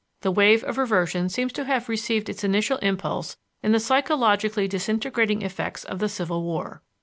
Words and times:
The 0.21 0.31
wave 0.31 0.63
of 0.63 0.79
reversion 0.79 1.29
seems 1.29 1.53
to 1.53 1.65
have 1.65 1.87
received 1.87 2.27
its 2.27 2.43
initial 2.43 2.79
impulse 2.79 3.37
in 3.61 3.71
the 3.71 3.79
psychologically 3.79 4.67
disintegrating 4.67 5.43
effects 5.43 5.83
of 5.83 5.99
the 5.99 6.09
Civil 6.09 6.41
War. 6.41 6.81